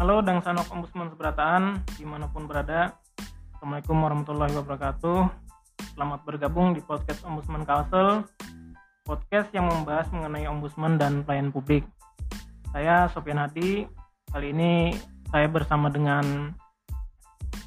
Halo 0.00 0.24
Dang 0.24 0.40
Sanok 0.40 0.64
Ombudsman 0.72 1.12
Seberataan, 1.12 1.84
di 2.00 2.08
mana 2.08 2.24
pun 2.24 2.48
berada. 2.48 2.96
Assalamualaikum 3.52 4.00
warahmatullahi 4.00 4.56
wabarakatuh. 4.56 5.28
Selamat 5.92 6.24
bergabung 6.24 6.72
di 6.72 6.80
podcast 6.80 7.20
Ombudsman 7.20 7.68
Kalsel, 7.68 8.24
podcast 9.04 9.52
yang 9.52 9.68
membahas 9.68 10.08
mengenai 10.08 10.48
ombudsman 10.48 10.96
dan 10.96 11.20
pelayan 11.20 11.52
publik. 11.52 11.84
Saya 12.72 13.12
Sofian 13.12 13.44
Hadi. 13.44 13.84
Kali 14.32 14.56
ini 14.56 14.96
saya 15.28 15.52
bersama 15.52 15.92
dengan 15.92 16.56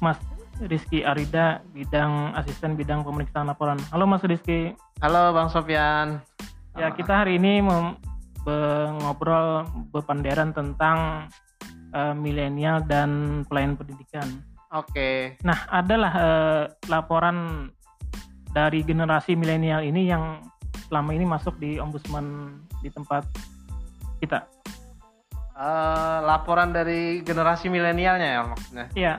Mas 0.02 0.18
Rizky 0.58 1.06
Arida, 1.06 1.62
bidang 1.70 2.34
asisten 2.34 2.74
bidang 2.74 3.06
pemeriksaan 3.06 3.46
laporan. 3.46 3.78
Halo 3.94 4.10
Mas 4.10 4.26
Rizky. 4.26 4.74
Halo 4.98 5.30
Bang 5.30 5.54
Sofian. 5.54 6.18
Ya 6.74 6.90
kita 6.90 7.14
hari 7.22 7.38
ini 7.38 7.62
ngobrol 9.06 9.70
berpanderan 9.94 10.50
tentang 10.50 11.30
uh, 11.94 12.12
milenial 12.12 12.82
dan 12.84 13.42
pelayan 13.48 13.78
pendidikan. 13.78 14.26
Oke. 14.74 15.38
Nah, 15.46 15.70
adalah 15.70 16.12
uh, 16.18 16.62
laporan 16.90 17.70
dari 18.50 18.82
generasi 18.82 19.38
milenial 19.38 19.86
ini 19.86 20.10
yang 20.10 20.42
selama 20.90 21.14
ini 21.14 21.26
masuk 21.26 21.56
di 21.62 21.78
ombudsman 21.78 22.58
di 22.82 22.90
tempat 22.90 23.26
kita. 24.18 24.46
Eh, 25.54 26.18
laporan 26.26 26.74
dari 26.74 27.22
generasi 27.22 27.70
milenialnya 27.70 28.26
ya 28.26 28.40
maksudnya. 28.42 28.86
Iya, 28.98 29.14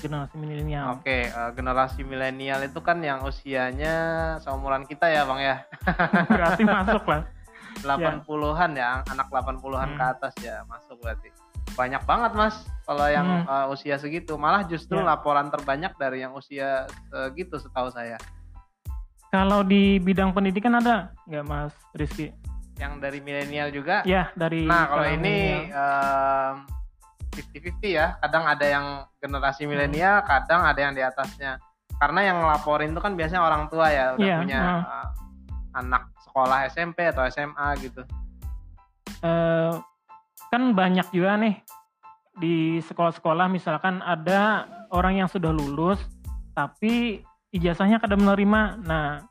generasi 0.00 0.40
milenial. 0.40 0.96
Oke, 0.96 1.28
eh, 1.28 1.50
generasi 1.52 2.00
milenial 2.00 2.64
itu 2.64 2.80
kan 2.80 2.96
yang 3.04 3.20
usianya 3.28 3.96
seumuran 4.40 4.88
kita 4.88 5.12
ya, 5.12 5.28
Bang 5.28 5.40
ya. 5.44 5.68
Berarti 6.32 6.64
masuk 6.64 7.04
lah. 7.04 7.28
80-an 7.84 8.72
ya, 8.76 9.04
anak 9.08 9.28
80-an 9.28 9.94
Hmm. 9.94 9.96
ke 9.96 10.04
atas 10.04 10.34
ya 10.42 10.64
masuk 10.68 11.00
berarti. 11.00 11.32
Banyak 11.80 12.04
banget, 12.04 12.32
Mas. 12.36 12.56
Kalau 12.84 13.08
yang 13.08 13.24
Hmm. 13.24 13.48
eh, 13.48 13.72
usia 13.72 13.96
segitu, 13.96 14.36
malah 14.36 14.68
justru 14.68 15.00
Ya. 15.00 15.06
laporan 15.06 15.48
terbanyak 15.48 15.96
dari 15.96 16.20
yang 16.20 16.36
usia 16.36 16.84
segitu 17.08 17.56
setahu 17.56 17.88
saya. 17.88 18.20
Kalau 19.30 19.62
di 19.62 19.96
bidang 19.96 20.34
pendidikan 20.34 20.74
ada 20.74 21.16
nggak 21.24 21.44
Mas 21.46 21.72
Rizky? 21.94 22.34
Yang 22.76 22.92
dari 22.98 23.18
milenial 23.20 23.68
juga 23.70 24.02
Ya, 24.02 24.28
dari 24.34 24.66
Nah, 24.66 24.88
kalau 24.88 25.06
ini 25.06 25.70
em, 25.70 26.54
50-50 27.30 27.88
ya. 27.88 28.18
Kadang 28.18 28.44
ada 28.44 28.66
yang 28.66 28.86
generasi 29.16 29.64
Hmm. 29.64 29.70
milenial, 29.70 30.20
kadang 30.22 30.60
ada 30.60 30.76
yang 30.76 30.92
di 30.92 31.00
atasnya. 31.00 31.56
Karena 31.96 32.20
yang 32.22 32.42
ngelaporin 32.42 32.90
itu 32.90 32.98
kan 32.98 33.14
biasanya 33.14 33.40
orang 33.40 33.68
tua 33.68 33.88
ya, 33.88 34.16
udah 34.16 34.26
Iya, 34.26 34.36
punya 34.36 34.60
hmm. 34.60 34.82
eh, 34.82 35.08
anak 35.78 36.02
sekolah 36.26 36.58
SMP 36.66 37.06
atau 37.06 37.22
SMA 37.24 37.68
gitu. 37.78 38.02
eh, 39.22 39.72
kan 40.50 40.74
banyak 40.74 41.06
juga 41.14 41.38
nih 41.38 41.62
di 42.38 42.82
sekolah-sekolah 42.82 43.46
misalkan 43.46 44.02
ada 44.02 44.66
orang 44.90 45.22
yang 45.22 45.28
sudah 45.30 45.54
lulus 45.54 46.02
tapi 46.54 47.22
ijazahnya 47.54 48.02
kada 48.02 48.18
menerima. 48.18 48.82
Nah, 48.86 49.22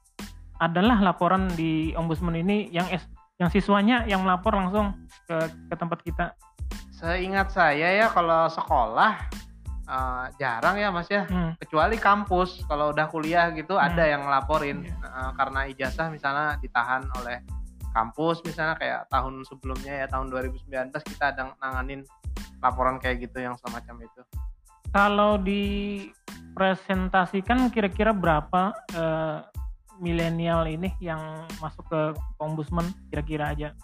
adalah 0.59 1.00
laporan 1.00 1.48
di 1.56 1.95
ombudsman 1.95 2.36
ini 2.36 2.67
yang 2.72 2.88
S, 2.92 3.08
yang 3.39 3.48
siswanya 3.48 4.03
yang 4.03 4.23
melapor 4.28 4.56
langsung 4.56 4.92
ke 5.23 5.48
ke 5.72 5.76
tempat 5.76 6.00
kita. 6.03 6.26
Seingat 6.92 7.56
saya 7.56 7.95
ya 7.95 8.08
kalau 8.11 8.52
sekolah 8.52 9.16
eh, 9.88 10.26
jarang 10.36 10.76
ya 10.76 10.92
Mas 10.92 11.08
ya. 11.08 11.23
Hmm. 11.31 11.56
Kecuali 11.56 11.95
kampus 11.95 12.67
kalau 12.67 12.92
udah 12.92 13.08
kuliah 13.08 13.52
gitu 13.56 13.80
Hmm. 13.80 13.88
ada 13.88 14.04
yang 14.04 14.28
ngelaporin 14.28 14.83
Iya. 14.83 14.95
Eh, 15.00 15.31
karena 15.39 15.59
ijazah 15.72 16.08
misalnya 16.11 16.59
ditahan 16.59 17.08
oleh 17.23 17.39
kampus 17.94 18.42
misalnya 18.45 18.76
kayak 18.78 19.09
tahun 19.09 19.42
sebelumnya 19.45 19.94
ya 20.06 20.08
tahun 20.08 20.30
2019 20.30 20.94
kita 20.94 21.26
ada 21.34 21.54
nanganin 21.58 22.06
laporan 22.62 23.00
kayak 23.00 23.20
gitu 23.30 23.40
yang 23.42 23.58
semacam 23.58 24.02
itu. 24.04 24.22
Kalau 24.89 25.38
dipresentasikan 25.38 27.70
kira-kira 27.70 28.10
berapa 28.10 28.73
eh, 28.94 29.42
milenial 29.99 30.66
ini 30.66 30.95
yang 31.04 31.45
masuk 31.60 31.83
ke 31.92 32.16
ombudsman 32.39 32.88
kira-kira 33.11 33.52
aja? 33.54 33.76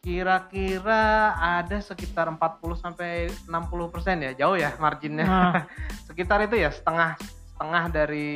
Kira-kira 0.00 1.34
ada 1.34 1.82
sekitar 1.82 2.30
40 2.30 2.38
sampai 2.78 3.26
60 3.50 3.90
persen 3.90 4.22
ya, 4.22 4.30
jauh 4.38 4.54
ya 4.54 4.70
marginnya. 4.78 5.26
Nah, 5.26 5.66
sekitar 6.08 6.46
itu 6.46 6.62
ya 6.62 6.70
setengah 6.70 7.18
setengah 7.56 7.88
dari 7.88 8.28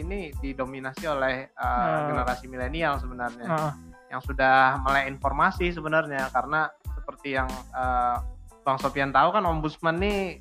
ini 0.00 0.32
didominasi 0.34 1.04
oleh 1.06 1.52
uh, 1.54 1.62
Oh. 1.62 2.08
generasi 2.10 2.48
milenial 2.48 2.96
sebenarnya 2.98 3.44
eh, 3.44 3.72
yang 4.12 4.20
sudah 4.20 4.76
melek 4.84 5.08
informasi 5.08 5.72
sebenarnya 5.72 6.28
karena 6.30 6.68
seperti 6.84 7.40
yang 7.40 7.48
uh, 7.72 8.20
Bang 8.62 8.78
Sofian 8.78 9.10
tahu 9.10 9.32
kan 9.32 9.42
ombudsman 9.48 9.98
nih 9.98 10.38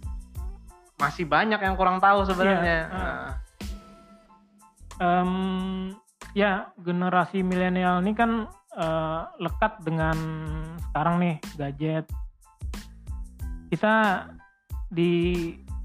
masih 0.99 1.25
banyak 1.25 1.57
yang 1.57 1.73
kurang 1.73 1.97
tahu 1.97 2.27
sebenarnya. 2.29 2.85
Iya, 2.85 2.93
Nah, 2.93 3.29
Em, 5.01 5.31
ya 6.37 6.69
generasi 6.77 7.41
milenial 7.41 8.05
ini 8.05 8.13
kan 8.13 8.45
eh, 8.71 9.21
lekat 9.41 9.81
dengan 9.81 10.15
sekarang 10.89 11.17
nih 11.17 11.35
gadget. 11.57 12.05
Kita 13.73 14.27
di 14.93 15.11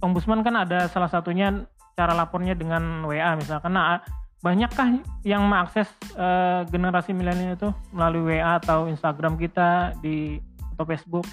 ombudsman 0.05 0.45
kan 0.45 0.55
ada 0.69 0.85
salah 0.93 1.09
satunya 1.09 1.65
cara 1.97 2.13
lapornya 2.13 2.53
dengan 2.53 3.09
WA 3.09 3.33
misalkan. 3.41 3.73
Nah, 3.73 4.05
banyakkah 4.47 5.03
yang 5.27 5.43
mengakses 5.51 5.91
eh, 6.15 6.63
generasi 6.71 7.11
milenial 7.11 7.59
itu 7.59 7.75
melalui 7.91 8.39
WA 8.39 8.63
atau 8.63 8.87
Instagram 8.87 9.35
kita 9.35 9.99
di 9.99 10.39
atau 10.79 10.87
Facebook? 10.87 11.27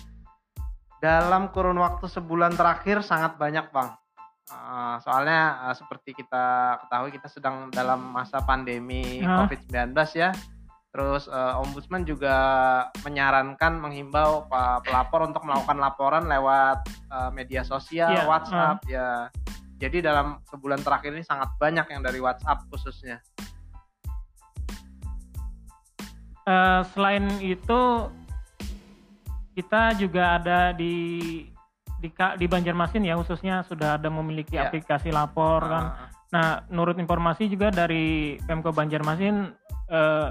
dalam 1.03 1.51
kurun 1.51 1.75
waktu 1.84 2.07
sebulan 2.07 2.56
terakhir 2.56 3.03
sangat 3.03 3.35
banyak 3.35 3.68
bang. 3.75 3.91
Uh, 4.47 4.96
soalnya 5.03 5.68
uh, 5.68 5.75
seperti 5.75 6.16
kita 6.16 6.79
ketahui 6.84 7.12
kita 7.12 7.28
sedang 7.28 7.68
dalam 7.68 8.00
masa 8.16 8.40
pandemi 8.40 9.19
Ah. 9.19 9.44
COVID-19 9.44 9.91
ya. 10.16 10.31
Terus 10.95 11.28
uh, 11.28 11.59
ombudsman 11.59 12.06
juga 12.07 12.38
menyarankan 13.03 13.81
menghimbau 13.81 14.45
pelapor 14.85 15.25
untuk 15.28 15.41
melakukan 15.44 15.81
laporan 15.81 16.24
lewat 16.30 16.85
uh, 17.09 17.34
media 17.34 17.66
sosial, 17.66 18.13
Iya, 18.13 18.24
WhatsApp 18.30 18.78
ya. 18.88 19.28
Jadi 19.81 20.01
dalam 20.03 20.39
sebulan 20.47 20.81
terakhir 20.81 21.11
ini 21.13 21.25
sangat 21.25 21.53
banyak 21.59 21.88
yang 21.89 22.01
dari 22.01 22.19
WhatsApp 22.22 22.66
khususnya. 22.72 23.19
Eh, 26.44 26.81
selain 26.91 27.25
itu 27.39 27.81
kita 29.56 29.95
juga 29.95 30.41
ada 30.41 30.75
di 30.75 30.95
di, 32.03 32.09
di 32.12 32.45
Banjarmasin 32.51 33.07
ya 33.07 33.16
khususnya 33.16 33.63
sudah 33.63 33.95
ada 33.95 34.12
memiliki 34.12 34.59
Ya. 34.59 34.67
aplikasi 34.67 35.13
lapor 35.13 35.63
kan. 35.63 35.85
Uh, 35.88 36.22
Nah, 36.33 36.66
menurut 36.66 36.97
informasi 36.97 37.45
juga 37.45 37.69
dari 37.69 38.41
Pemko 38.50 38.73
Banjarmasin 38.73 39.53
eh, 39.94 40.28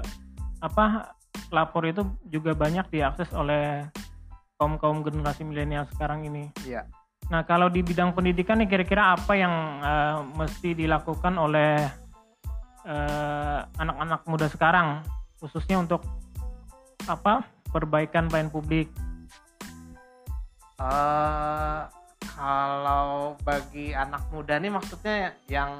apa 0.59 1.15
lapor 1.47 1.87
itu 1.87 2.03
juga 2.27 2.51
banyak 2.51 2.91
diakses 2.91 3.31
oleh 3.31 3.87
kaum 4.59 4.75
kaum 4.75 4.99
generasi 4.99 5.47
milenial 5.47 5.87
sekarang 5.95 6.27
ini. 6.27 6.51
Iya. 6.67 6.83
Nah, 7.33 7.41
kalau 7.49 7.65
di 7.65 7.81
bidang 7.81 8.13
pendidikan 8.13 8.61
nih 8.61 8.69
kira-kira 8.69 9.17
apa 9.17 9.33
yang 9.33 9.81
eh, 9.81 10.17
mesti 10.37 10.77
dilakukan 10.77 11.33
oleh 11.33 11.81
eh, 12.85 13.59
anak-anak 13.81 14.21
muda 14.29 14.45
sekarang 14.53 15.01
khususnya 15.41 15.81
untuk 15.81 16.05
apa 17.09 17.41
perbaikan 17.73 18.29
pelayan 18.29 18.53
publik? 18.53 18.93
Eh, 20.77 21.81
kalau 22.37 23.33
bagi 23.41 23.97
anak 23.97 24.29
muda 24.29 24.61
nih 24.61 24.69
maksudnya 24.69 25.33
yang 25.49 25.73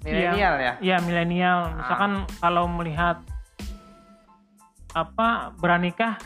milenial 0.00 0.56
ya? 0.56 0.72
Iya 0.80 0.96
milenial. 1.04 1.68
Ah. 1.68 1.72
Misalkan 1.84 2.12
kalau 2.40 2.64
melihat 2.64 3.20
apa 4.96 5.52
beranikah 5.52 6.16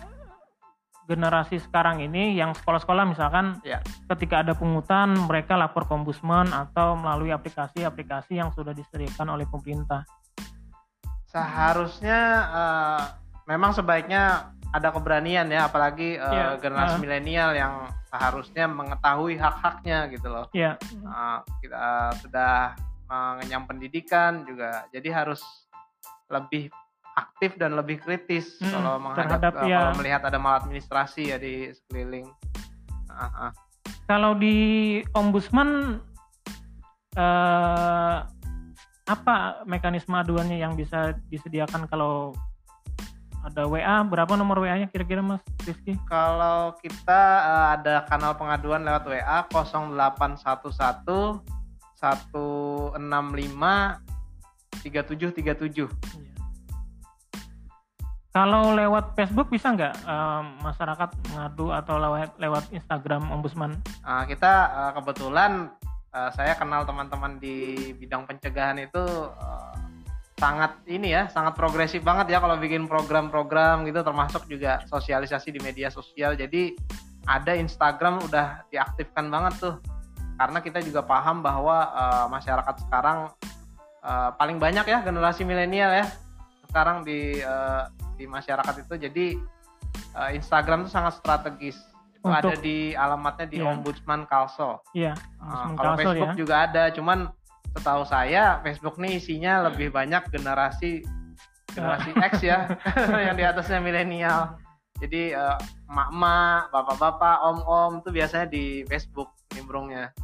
generasi 1.12 1.60
sekarang 1.60 2.00
ini 2.00 2.32
yang 2.32 2.56
sekolah-sekolah 2.56 3.04
misalkan 3.04 3.60
Ya. 3.60 3.84
ketika 4.16 4.40
ada 4.40 4.56
pungutan 4.56 5.12
mereka 5.28 5.60
lapor 5.60 5.84
ke 5.84 5.92
ombudsman 5.92 6.48
atau 6.48 6.96
melalui 6.96 7.28
aplikasi-aplikasi 7.28 8.40
yang 8.40 8.48
sudah 8.56 8.72
disediakan 8.72 9.36
oleh 9.36 9.44
pemerintah. 9.44 10.08
Seharusnya 11.28 12.18
eh, 12.52 13.02
memang 13.48 13.72
sebaiknya 13.72 14.52
ada 14.72 14.88
keberanian 14.88 15.52
ya, 15.52 15.68
apalagi 15.68 16.16
eh, 16.16 16.32
Iya, 16.32 16.56
generasi 16.56 16.96
ah. 16.96 17.00
milenial 17.00 17.50
yang 17.52 17.74
seharusnya 18.08 18.64
mengetahui 18.68 19.36
hak-haknya 19.36 20.08
gitu 20.08 20.28
loh. 20.32 20.46
Ya, 20.56 20.76
Eh, 20.92 21.38
kita 21.60 22.16
sudah 22.24 22.72
mengenyam 23.08 23.68
pendidikan 23.68 24.40
juga, 24.48 24.88
jadi 24.88 25.12
harus 25.12 25.44
lebih 26.32 26.72
aktif 27.16 27.56
dan 27.60 27.76
lebih 27.76 28.00
kritis 28.00 28.56
Mm, 28.62 28.72
kalau 28.72 28.94
menghadap 29.00 29.40
terhadap, 29.40 29.52
eh, 29.64 29.68
ya. 29.68 29.78
kalau 29.78 29.92
melihat 30.00 30.22
ada 30.24 30.38
maladministrasi 30.40 31.22
ya 31.32 31.36
di 31.36 31.68
sekeliling. 31.72 32.26
Ah, 33.12 33.48
ah. 33.48 33.52
kalau 34.08 34.32
di 34.32 35.00
ombudsman 35.12 36.00
eh, 37.12 38.16
apa 39.04 39.36
mekanisme 39.68 40.16
aduannya 40.16 40.56
yang 40.56 40.72
bisa 40.78 41.12
disediakan 41.28 41.84
kalau 41.90 42.32
ada 43.42 43.66
WA 43.66 44.06
berapa 44.06 44.38
nomor 44.38 44.62
WA-nya 44.62 44.86
kira-kira 44.86 45.18
Mas 45.18 45.42
Rizky? 45.66 45.98
Kalau 46.06 46.78
kita 46.78 47.22
uh, 47.42 47.66
ada 47.74 48.06
kanal 48.06 48.38
pengaduan 48.38 48.86
lewat 48.86 49.02
WA 49.02 49.42
0811 49.50 51.42
165 51.98 52.94
3737. 54.82 56.21
Kalau 58.32 58.72
lewat 58.72 59.12
Facebook 59.12 59.52
bisa 59.52 59.76
nggak 59.76 60.08
uh, 60.08 60.40
masyarakat 60.64 61.10
mengadu 61.28 61.68
atau 61.68 62.00
lewat 62.00 62.32
lewat 62.40 62.64
Instagram 62.72 63.28
Ombudsman? 63.28 63.76
Uh, 64.00 64.24
kita 64.24 64.72
uh, 64.72 64.92
kebetulan 64.96 65.68
uh, 66.16 66.32
saya 66.32 66.56
kenal 66.56 66.88
teman-teman 66.88 67.36
di 67.36 67.92
bidang 67.92 68.24
pencegahan 68.24 68.80
itu 68.80 69.04
uh, 69.36 69.76
sangat 70.40 70.80
ini 70.88 71.12
ya, 71.12 71.28
sangat 71.28 71.60
progresif 71.60 72.00
banget 72.00 72.32
ya 72.32 72.40
kalau 72.40 72.56
bikin 72.56 72.88
program-program 72.88 73.84
gitu 73.84 74.00
termasuk 74.00 74.48
juga 74.48 74.80
sosialisasi 74.88 75.52
di 75.52 75.60
media 75.60 75.92
sosial. 75.92 76.32
Jadi 76.32 76.72
ada 77.28 77.52
Instagram 77.52 78.32
udah 78.32 78.64
diaktifkan 78.72 79.28
banget 79.28 79.60
tuh. 79.60 79.76
Karena 80.40 80.64
kita 80.64 80.80
juga 80.80 81.04
paham 81.04 81.44
bahwa 81.44 81.84
uh, 81.92 82.26
masyarakat 82.32 82.80
sekarang 82.88 83.28
uh, 84.00 84.32
paling 84.40 84.56
banyak 84.56 84.88
ya 84.88 85.04
generasi 85.04 85.44
milenial 85.44 85.92
ya 85.92 86.08
sekarang 86.72 87.04
di 87.04 87.36
uh, 87.44 87.84
di 88.22 88.30
masyarakat 88.30 88.86
itu 88.86 88.94
jadi 89.10 89.26
uh, 90.14 90.30
Instagram 90.30 90.86
itu 90.86 90.94
sangat 90.94 91.18
strategis 91.18 91.74
itu 92.14 92.30
Untuk, 92.30 92.54
ada 92.54 92.54
di 92.62 92.94
alamatnya 92.94 93.46
di 93.50 93.58
yeah. 93.58 93.70
Ombudsman 93.74 94.30
Kalso. 94.30 94.78
Iya. 94.94 95.18
Uh, 95.42 95.74
kalau 95.74 95.98
Facebook 95.98 96.34
ya. 96.34 96.38
juga 96.38 96.54
ada, 96.70 96.84
cuman 96.94 97.26
setahu 97.74 98.06
saya 98.06 98.62
Facebook 98.62 98.94
nih 99.02 99.18
isinya 99.18 99.66
lebih 99.66 99.90
banyak 99.90 100.30
generasi 100.30 101.02
generasi 101.74 102.14
X 102.14 102.32
ya 102.46 102.70
yang 103.26 103.34
di 103.34 103.42
atasnya 103.42 103.82
milenial. 103.82 104.54
Jadi 105.02 105.34
uh, 105.34 105.58
emak-emak, 105.90 106.70
bapak-bapak, 106.70 107.36
om-om 107.42 107.98
itu 108.06 108.14
biasanya 108.14 108.46
di 108.46 108.86
Facebook 108.86 109.34
nimbrungnya. 109.50 110.14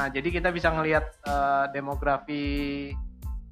Nah, 0.00 0.08
jadi 0.08 0.32
kita 0.32 0.48
bisa 0.56 0.72
ngelihat 0.72 1.04
uh, 1.28 1.68
demografi 1.68 2.96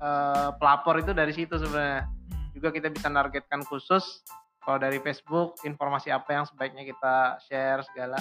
uh, 0.01 0.57
pelapor 0.57 1.05
itu 1.05 1.13
dari 1.13 1.37
situ 1.37 1.61
sebenarnya 1.61 2.09
juga 2.55 2.71
kita 2.71 2.89
bisa 2.89 3.11
nargetkan 3.11 3.67
khusus 3.67 4.23
kalau 4.65 4.81
dari 4.81 5.03
Facebook 5.03 5.61
informasi 5.67 6.09
apa 6.09 6.41
yang 6.41 6.45
sebaiknya 6.49 6.89
kita 6.89 7.37
share 7.45 7.85
segala. 7.93 8.17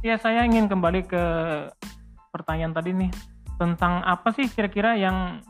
Ya 0.00 0.16
saya 0.16 0.46
ingin 0.46 0.70
kembali 0.70 1.04
ke 1.04 1.24
pertanyaan 2.32 2.72
tadi 2.72 2.94
nih 2.94 3.10
tentang 3.58 4.00
apa 4.06 4.30
sih 4.32 4.46
kira-kira 4.48 4.94
yang 4.94 5.42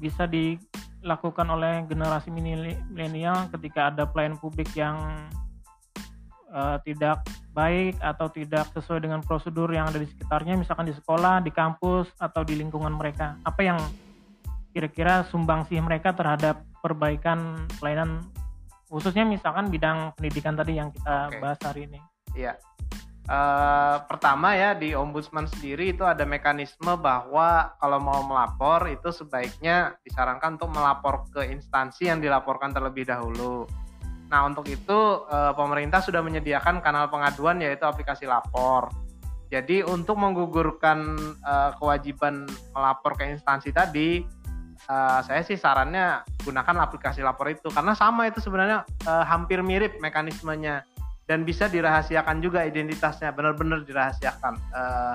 bisa 0.00 0.24
dilakukan 0.24 1.46
oleh 1.46 1.84
generasi 1.84 2.32
milenial 2.32 3.46
ketika 3.52 3.92
ada 3.92 4.08
pelayan 4.08 4.40
publik 4.40 4.72
yang 4.72 4.96
uh, 6.50 6.80
tidak 6.82 7.22
baik 7.52 7.98
atau 7.98 8.30
tidak 8.30 8.70
sesuai 8.72 9.02
dengan 9.02 9.20
prosedur 9.20 9.68
yang 9.74 9.90
ada 9.90 9.98
di 9.98 10.06
sekitarnya, 10.06 10.54
misalkan 10.54 10.86
di 10.86 10.94
sekolah, 10.94 11.42
di 11.42 11.50
kampus 11.50 12.08
atau 12.22 12.46
di 12.46 12.54
lingkungan 12.54 12.94
mereka. 12.94 13.34
Apa 13.42 13.60
yang 13.66 13.78
kira-kira 14.78 15.26
sumbangsih 15.26 15.82
mereka 15.82 16.14
terhadap 16.14 16.62
perbaikan 16.78 17.66
pelayanan 17.82 18.22
khususnya 18.86 19.26
misalkan 19.26 19.74
bidang 19.74 20.14
pendidikan 20.14 20.54
tadi 20.54 20.78
yang 20.78 20.94
kita 20.94 21.34
okay. 21.34 21.40
bahas 21.42 21.58
hari 21.66 21.90
ini. 21.90 21.98
Iya. 22.38 22.54
Uh, 23.28 24.00
pertama 24.08 24.54
ya 24.56 24.72
di 24.72 24.94
ombudsman 24.94 25.50
sendiri 25.50 25.92
itu 25.92 26.00
ada 26.06 26.22
mekanisme 26.24 26.94
bahwa 26.96 27.76
kalau 27.76 27.98
mau 27.98 28.22
melapor 28.22 28.86
itu 28.88 29.10
sebaiknya 29.10 29.98
disarankan 30.06 30.56
untuk 30.56 30.70
melapor 30.70 31.26
ke 31.28 31.44
instansi 31.50 32.08
yang 32.08 32.22
dilaporkan 32.22 32.70
terlebih 32.70 33.04
dahulu. 33.04 33.66
Nah 34.30 34.46
untuk 34.46 34.64
itu 34.70 35.26
uh, 35.26 35.52
pemerintah 35.58 36.00
sudah 36.00 36.22
menyediakan 36.22 36.80
kanal 36.80 37.10
pengaduan 37.10 37.60
yaitu 37.60 37.84
aplikasi 37.84 38.24
lapor. 38.24 38.88
Jadi 39.52 39.84
untuk 39.84 40.16
menggugurkan 40.16 41.16
uh, 41.44 41.76
kewajiban 41.76 42.48
melapor 42.72 43.12
ke 43.12 43.28
instansi 43.28 43.74
tadi 43.76 44.37
uh, 44.88 45.20
saya 45.22 45.44
sih 45.44 45.54
sarannya 45.54 46.24
gunakan 46.42 46.76
aplikasi 46.82 47.20
lapor 47.20 47.52
itu 47.52 47.68
karena 47.70 47.92
sama 47.92 48.26
itu 48.26 48.40
sebenarnya 48.40 48.88
uh, 49.04 49.24
hampir 49.24 49.60
mirip 49.60 50.00
mekanismenya 50.00 50.82
dan 51.28 51.44
bisa 51.44 51.68
dirahasiakan 51.68 52.40
juga 52.40 52.64
identitasnya 52.64 53.30
benar-benar 53.36 53.84
dirahasiakan. 53.84 54.56
Uh, 54.72 55.14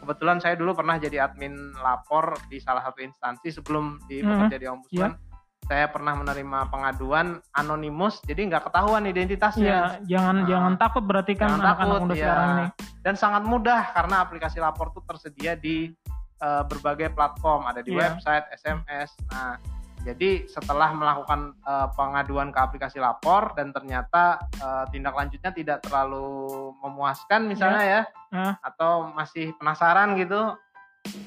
kebetulan 0.00 0.38
saya 0.38 0.54
dulu 0.56 0.72
pernah 0.78 0.96
jadi 0.96 1.26
admin 1.26 1.74
lapor 1.76 2.38
di 2.46 2.62
salah 2.62 2.80
satu 2.86 3.02
instansi 3.02 3.50
sebelum 3.50 3.98
di 4.06 4.22
hmm. 4.22 4.26
bekerja 4.26 4.56
di 4.56 4.66
ombudsman. 4.70 5.12
Yeah. 5.18 5.28
Saya 5.70 5.86
pernah 5.86 6.18
menerima 6.18 6.66
pengaduan 6.66 7.38
anonimus, 7.54 8.18
jadi 8.26 8.42
nggak 8.48 8.72
ketahuan 8.72 9.06
identitasnya. 9.06 10.02
Ya, 10.02 10.18
jangan 10.18 10.42
nah, 10.42 10.46
jangan 10.50 10.72
takut 10.82 11.04
berarti 11.06 11.38
kan 11.38 11.62
anak-anak 11.62 12.00
muda 12.02 12.14
ya. 12.16 12.22
sekarang 12.26 12.48
ini. 12.50 12.66
Dan 13.06 13.14
sangat 13.14 13.42
mudah 13.46 13.80
karena 13.94 14.16
aplikasi 14.18 14.58
lapor 14.58 14.90
itu 14.90 15.00
tersedia 15.06 15.54
di 15.54 15.94
uh, 16.40 16.64
berbagai 16.66 17.12
platform, 17.12 17.68
ada 17.68 17.84
di 17.84 17.92
yeah. 17.94 18.16
website, 18.16 18.44
SMS. 18.56 19.12
Nah, 19.30 19.60
jadi 20.00 20.48
setelah 20.48 20.96
melakukan 20.96 21.52
uh, 21.68 21.92
pengaduan 21.92 22.48
ke 22.48 22.58
aplikasi 22.58 22.96
lapor 22.96 23.52
dan 23.52 23.68
ternyata 23.76 24.40
uh, 24.64 24.88
tindak 24.88 25.12
lanjutnya 25.12 25.52
tidak 25.52 25.78
terlalu 25.84 26.72
memuaskan 26.80 27.44
misalnya 27.44 27.84
yeah. 27.84 28.04
ya, 28.32 28.36
uh. 28.36 28.54
atau 28.64 29.12
masih 29.12 29.52
penasaran 29.60 30.16
gitu, 30.16 30.56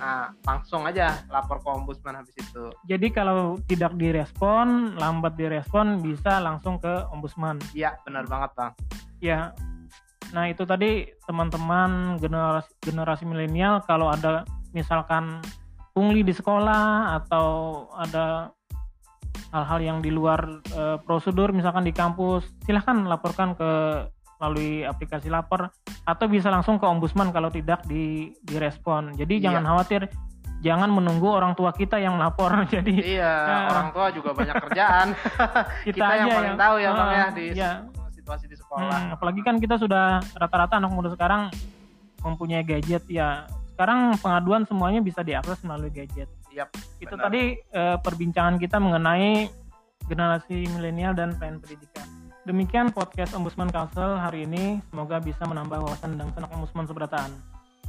nah 0.02 0.34
langsung 0.42 0.90
aja 0.90 1.22
lapor 1.30 1.62
ke 1.62 1.70
ombudsman 1.70 2.18
habis 2.18 2.34
itu. 2.34 2.74
Jadi 2.90 3.14
kalau 3.14 3.62
tidak 3.70 3.94
direspon, 3.94 4.98
lambat 4.98 5.38
direspon 5.38 6.02
bisa 6.02 6.42
langsung 6.42 6.82
ke 6.82 7.06
ombudsman. 7.14 7.62
Iya, 7.78 8.02
benar 8.02 8.26
banget 8.26 8.58
bang. 8.58 8.72
Ya, 9.22 9.40
nah 10.34 10.50
itu 10.50 10.66
tadi 10.66 11.14
teman-teman 11.30 12.18
generasi 12.18 12.74
generasi 12.82 13.24
milenial 13.30 13.86
kalau 13.86 14.10
ada 14.10 14.50
misalkan 14.74 15.40
pungli 15.94 16.26
di 16.26 16.34
sekolah 16.34 17.16
atau 17.22 17.48
ada 17.94 18.50
hal-hal 19.54 19.80
yang 19.80 19.98
di 20.02 20.10
luar 20.10 20.62
e, 20.74 20.98
prosedur 21.06 21.54
misalkan 21.54 21.86
di 21.86 21.94
kampus 21.94 22.50
silahkan 22.66 23.06
laporkan 23.06 23.54
ke 23.54 23.72
melalui 24.42 24.84
aplikasi 24.84 25.30
lapor 25.30 25.70
atau 26.04 26.26
bisa 26.28 26.50
langsung 26.50 26.82
ke 26.82 26.86
ombudsman 26.90 27.30
kalau 27.30 27.54
tidak 27.54 27.86
di 27.86 28.34
direspon 28.42 29.14
jadi 29.14 29.34
iya. 29.38 29.44
jangan 29.50 29.64
khawatir 29.70 30.10
jangan 30.66 30.90
menunggu 30.90 31.30
orang 31.30 31.54
tua 31.54 31.72
kita 31.72 32.02
yang 32.02 32.18
lapor 32.18 32.52
jadi 32.74 32.94
iya 33.22 33.34
uh, 33.46 33.72
orang 33.72 33.88
tua 33.94 34.06
juga 34.10 34.34
banyak 34.34 34.56
kerjaan 34.68 35.08
kita, 35.88 35.96
kita 36.02 36.06
yang 36.18 36.28
paling 36.34 36.50
yang, 36.50 36.60
tahu 36.60 36.76
ya 36.82 36.90
uh, 36.90 36.96
bang 36.98 37.12
ya 37.14 37.26
di 37.30 37.46
iya. 37.54 37.72
situasi 38.12 38.46
di 38.50 38.58
sekolah 38.58 39.00
hmm, 39.00 39.16
apalagi 39.16 39.42
kan 39.46 39.56
kita 39.62 39.78
sudah 39.78 40.20
rata-rata 40.34 40.82
anak 40.82 40.92
muda 40.92 41.14
sekarang 41.14 41.54
mempunyai 42.26 42.66
gadget 42.66 43.06
ya 43.08 43.48
sekarang 43.74 44.14
pengaduan 44.22 44.64
semuanya 44.70 45.02
bisa 45.02 45.26
diakses 45.26 45.58
melalui 45.66 45.90
gadget. 45.90 46.30
Yap, 46.54 46.70
Itu 47.02 47.18
benar. 47.18 47.34
tadi 47.34 47.58
e, 47.58 47.82
perbincangan 47.98 48.62
kita 48.62 48.78
mengenai 48.78 49.50
generasi 50.06 50.70
milenial 50.78 51.18
dan 51.18 51.34
plan 51.34 51.58
pendidikan. 51.58 52.06
Demikian 52.46 52.94
podcast 52.94 53.34
Ombudsman 53.34 53.74
Council 53.74 54.20
hari 54.22 54.46
ini. 54.46 54.78
Semoga 54.94 55.18
bisa 55.18 55.48
menambah 55.50 55.82
wawasan 55.82 56.22
dan 56.22 56.30
senak 56.38 56.54
Ombudsman 56.54 56.86
Sebrataan. 56.86 57.34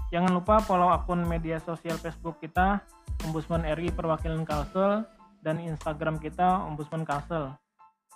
Jangan 0.08 0.32
lupa 0.32 0.62
follow 0.64 0.88
akun 0.88 1.26
media 1.28 1.60
sosial 1.60 2.00
Facebook 2.00 2.40
kita, 2.40 2.80
Ombudsman 3.28 3.66
RI 3.76 3.92
Perwakilan 3.92 4.46
Kalsel, 4.48 5.04
dan 5.44 5.60
Instagram 5.60 6.16
kita, 6.16 6.64
Ombudsman 6.64 7.04
Kalsel, 7.04 7.52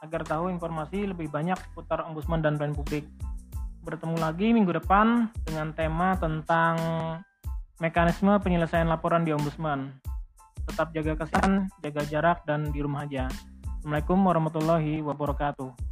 agar 0.01 0.23
tahu 0.25 0.49
informasi 0.49 1.11
lebih 1.11 1.29
banyak 1.29 1.59
seputar 1.59 2.07
Ombudsman 2.09 2.41
dan 2.41 2.57
plan 2.57 2.73
publik. 2.73 3.05
Bertemu 3.85 4.17
lagi 4.17 4.55
minggu 4.57 4.73
depan 4.73 5.29
dengan 5.45 5.75
tema 5.77 6.17
tentang 6.17 6.77
mekanisme 7.79 8.35
penyelesaian 8.43 8.91
laporan 8.91 9.23
di 9.23 9.31
Ombudsman. 9.31 9.95
Tetap 10.67 10.91
jaga 10.93 11.15
kesehatan, 11.25 11.71
jaga 11.81 12.03
jarak, 12.11 12.39
dan 12.45 12.69
di 12.75 12.83
rumah 12.83 13.07
aja. 13.07 13.31
Assalamualaikum 13.79 14.19
warahmatullahi 14.21 15.01
wabarakatuh. 15.01 15.88